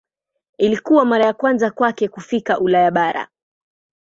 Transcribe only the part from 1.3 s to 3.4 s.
kwanza kwake kufika Ulaya bara.